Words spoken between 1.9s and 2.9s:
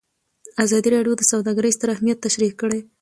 اهميت تشریح کړی.